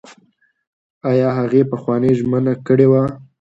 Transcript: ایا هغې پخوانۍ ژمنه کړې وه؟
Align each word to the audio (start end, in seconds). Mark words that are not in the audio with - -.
ایا 1.09 1.29
هغې 1.39 1.61
پخوانۍ 1.71 2.11
ژمنه 2.19 2.53
کړې 2.67 2.87
وه؟ 2.91 3.03